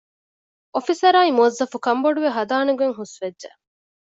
އޮފިސަރާއި 0.73 1.31
މުވައްޒަފު 1.37 1.77
ކަންބޮޑުވެ 1.85 2.29
ހަދާނެގޮތް 2.37 2.97
ހުސްވެއްޖެ 2.99 3.49